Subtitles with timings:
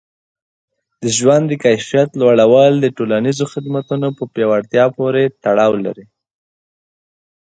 [1.01, 6.05] د ژوند د کیفیت لوړول د ټولنیزو خدمتونو په پیاوړتیا پورې تړاو لري.